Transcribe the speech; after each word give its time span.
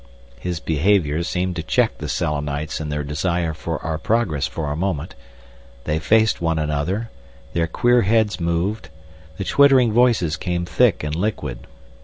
His 0.39 0.59
behaviour 0.59 1.21
seemed 1.21 1.55
to 1.57 1.61
check 1.61 1.99
the 1.99 2.09
Selenites 2.09 2.81
in 2.81 2.89
their 2.89 3.03
desire 3.03 3.53
for 3.53 3.77
our 3.85 3.99
progress 3.99 4.47
for 4.47 4.71
a 4.71 4.75
moment. 4.75 5.13
They 5.83 5.99
faced 5.99 6.41
one 6.41 6.57
another, 6.57 7.11
their 7.53 7.67
queer 7.67 8.01
heads 8.01 8.39
moved, 8.39 8.89
the 9.37 9.43
twittering 9.43 9.93
voices 9.93 10.37
came 10.37 10.65
quick 10.65 11.03
and 11.03 11.13
liquid. 11.13 11.67